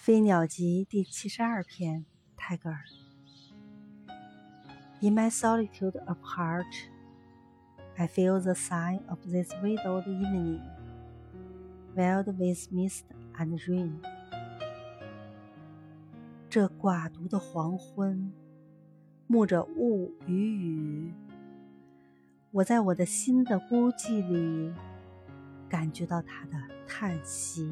[0.02, 2.78] 《飞鸟集》第七十二篇，泰戈尔。
[5.02, 6.64] In my solitude apart,
[7.98, 10.62] I feel the sigh of this widowed evening,
[11.94, 13.02] veiled with mist
[13.36, 13.98] and rain。
[16.48, 18.32] 这寡独的黄昏，
[19.28, 21.14] 沐着雾与雨，
[22.52, 24.72] 我在我的心的孤寂里，
[25.68, 26.56] 感觉到他的
[26.88, 27.70] 叹息。